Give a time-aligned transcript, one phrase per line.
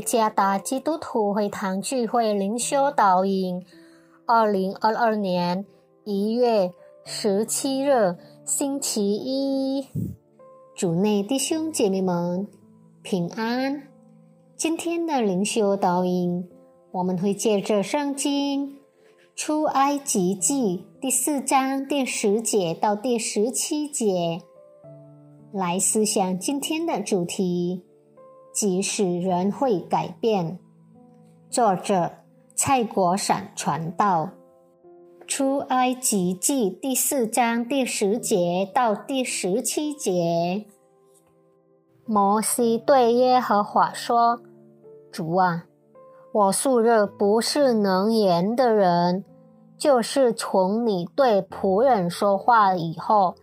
[0.00, 3.64] 加达基督徒会堂聚会灵修导引，
[4.26, 5.64] 二零二二年
[6.04, 6.72] 一月
[7.04, 9.86] 十七日星期一，
[10.74, 12.46] 主内弟兄姐妹们
[13.02, 13.82] 平安。
[14.56, 16.48] 今天的灵修导引，
[16.92, 18.78] 我们会借着圣经
[19.34, 24.40] 出埃及记第四章第十节到第十七节
[25.52, 27.82] 来思想今天的主题。
[28.54, 30.60] 即使人会改变。
[31.50, 32.12] 作者
[32.54, 34.30] 蔡国闪传道，
[35.26, 40.66] 出埃及记第四章第十节到第十七节。
[42.06, 44.40] 摩西对耶和华说
[45.10, 45.64] ：“主啊，
[46.32, 49.24] 我素日不是能言的人，
[49.76, 53.34] 就是从你对仆人说话以后，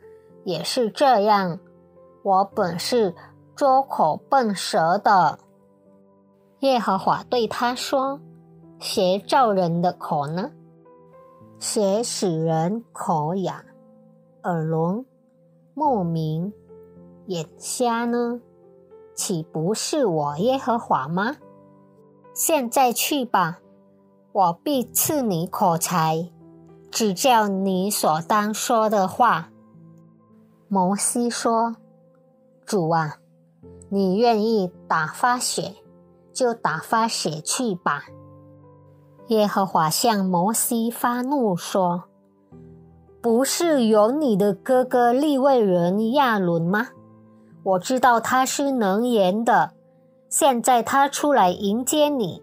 [0.46, 1.59] 也是这样。
[2.23, 3.14] 我本是。”
[3.62, 5.38] 捉口笨舌的
[6.62, 8.20] 耶和华对他说
[8.81, 10.50] ：“谁造人的口呢？
[11.59, 13.64] 谁使人口哑、
[14.42, 15.06] 耳聋、
[15.76, 16.52] 目明、
[17.28, 18.42] 眼瞎呢？
[19.14, 21.38] 岂不是我耶和华吗？
[22.34, 23.59] 现在去吧，
[24.31, 26.31] 我必赐你口才，
[26.90, 29.52] 只叫你所当说的话。”
[30.68, 31.75] 摩西说
[32.66, 33.18] ：“主啊。”
[33.94, 35.75] 你愿意打发血，
[36.31, 38.06] 就打发血去吧。
[39.28, 42.06] 耶和华向摩西发怒说
[43.22, 46.88] ：“不是有你的哥哥利未人亚伦吗？
[47.64, 49.73] 我知道他是能言的。
[50.30, 52.42] 现在他出来迎接你，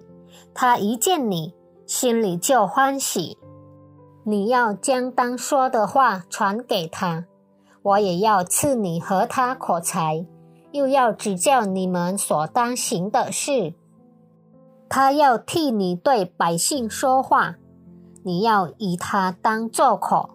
[0.52, 1.54] 他一见你，
[1.86, 3.38] 心里就欢喜。
[4.24, 7.24] 你要将当说的话传给他，
[7.80, 10.26] 我也要赐你和他口才。”
[10.70, 13.74] 又要指教你们所当行的事，
[14.88, 17.56] 他要替你对百姓说话，
[18.22, 20.30] 你要以他当作口，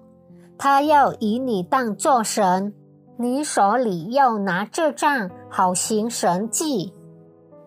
[0.58, 2.74] 他要以你当作神，
[3.18, 6.94] 你手里要拿这杖，好行神迹。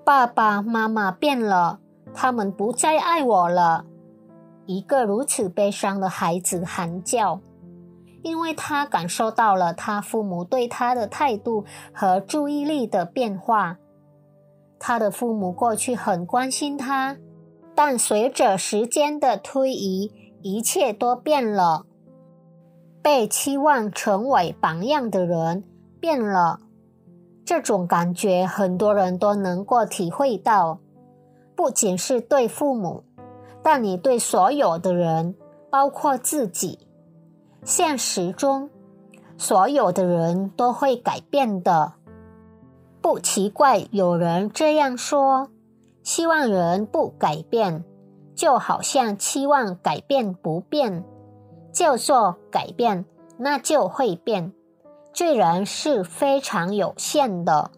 [0.05, 1.81] 爸爸妈妈变了，
[2.15, 3.85] 他们不再爱我了。
[4.67, 7.41] 一个如此悲伤的孩子喊叫。
[8.27, 13.79] 因为他感受到了他父母对他的态度和注意力的变化。
[14.81, 17.17] 他的父母过去很关心他，
[17.73, 20.11] 但随着时间的推移，
[20.43, 21.87] 一切都变了。
[23.01, 25.63] 被期望成为榜样的人
[26.01, 26.59] 变了，
[27.45, 30.81] 这种感觉很多人都能够体会到。
[31.55, 33.05] 不仅是对父母，
[33.63, 35.37] 但你对所有的人，
[35.71, 36.81] 包括自己。
[37.67, 38.71] 现实中，
[39.37, 41.95] 所有的人都会改变的，
[43.03, 43.89] 不奇怪。
[43.91, 45.51] 有人这样说：
[46.05, 47.85] 希望人不改变，
[48.37, 51.05] 就好像期望改变不变。
[51.73, 53.05] 叫做改变，
[53.37, 54.53] 那就会变。
[55.13, 57.73] 罪人是非常有限的，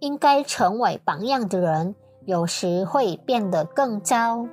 [0.00, 1.94] 应该成为榜样的人，
[2.26, 4.46] 有时会变得更糟。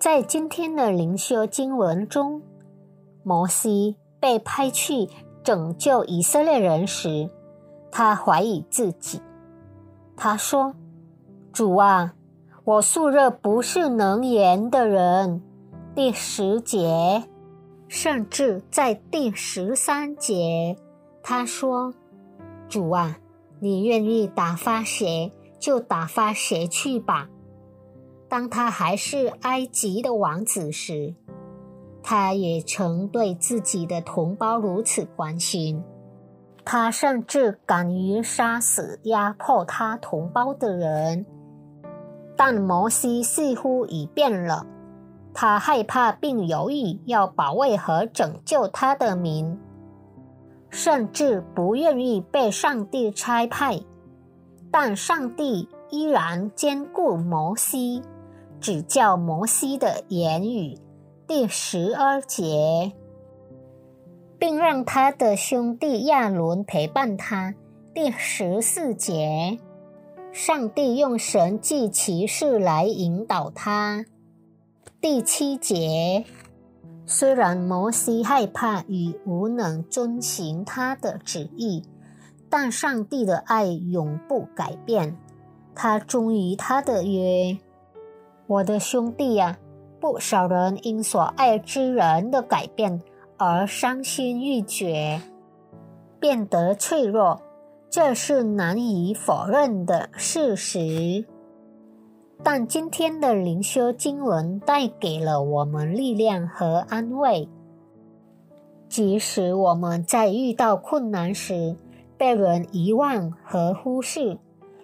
[0.00, 2.42] 在今天的灵修经文中。
[3.24, 5.08] 摩西被派去
[5.42, 7.28] 拯救以色列人时，
[7.90, 9.20] 他怀疑自己。
[10.16, 10.74] 他说
[11.52, 12.14] ：“主啊，
[12.64, 15.42] 我素日不是能言的人。”
[15.96, 17.24] 第十节，
[17.88, 20.76] 甚至在第十三节，
[21.22, 21.94] 他说
[22.68, 23.18] ：“主啊，
[23.60, 27.28] 你愿意打发谁就打发谁去吧。”
[28.28, 31.14] 当他还是埃及的王子时。
[32.06, 35.82] 他也曾对自己的同胞如此关心，
[36.62, 41.24] 他甚至敢于杀死压迫他同胞的人。
[42.36, 44.66] 但摩西似乎已变了，
[45.32, 49.58] 他害怕并犹豫要保卫和拯救他的民，
[50.68, 53.80] 甚至不愿意被上帝差派。
[54.70, 58.02] 但上帝依然兼顾摩西，
[58.60, 60.76] 指教摩西的言语。
[61.26, 62.92] 第十二节，
[64.38, 67.54] 并让他的兄弟亚伦陪伴他。
[67.94, 69.58] 第十四节，
[70.30, 74.04] 上帝用神迹骑士来引导他。
[75.00, 76.26] 第七节，
[77.06, 81.84] 虽然摩西害怕与无能遵行他的旨意，
[82.50, 85.16] 但上帝的爱永不改变。
[85.74, 87.56] 他忠于他的约。
[88.46, 89.58] 我的兄弟呀！
[90.04, 93.00] 不少人因所爱之人的改变
[93.38, 95.18] 而伤心欲绝，
[96.20, 97.40] 变得脆弱，
[97.88, 101.24] 这是难以否认的事实。
[102.42, 107.48] 但今天的灵修经文带给了我们力量和安慰。
[108.90, 111.76] 即使我们在遇到困难时
[112.18, 114.36] 被人遗忘和忽视，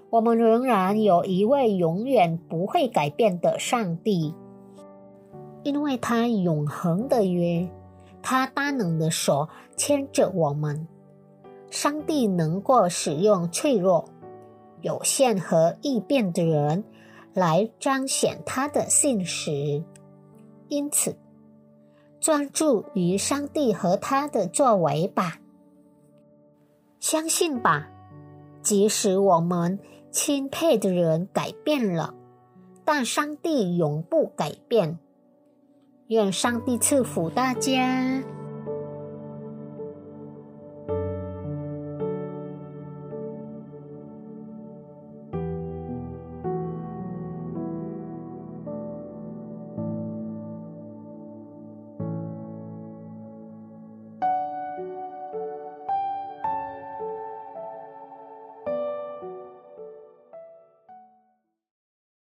[0.08, 4.34] 我们仍然有一位永远不会改变的上帝，
[5.62, 7.68] 因为他永恒的约，
[8.22, 10.86] 他大能的手牵着我们。
[11.70, 14.04] 上帝能够使用脆弱、
[14.80, 16.84] 有限和易变的人。
[17.32, 19.84] 来彰显他的信实，
[20.66, 21.14] 因此
[22.18, 25.38] 专注于上帝和他的作为吧，
[26.98, 27.88] 相信吧。
[28.62, 29.78] 即使我们
[30.10, 32.14] 钦佩的人改变了，
[32.84, 34.98] 但上帝永不改变。
[36.10, 38.20] 愿上帝赐福大家。